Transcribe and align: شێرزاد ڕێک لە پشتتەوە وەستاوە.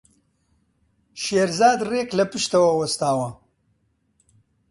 شێرزاد 1.23 1.79
ڕێک 1.89 2.09
لە 2.19 2.25
پشتتەوە 2.31 2.71
وەستاوە. 2.75 3.29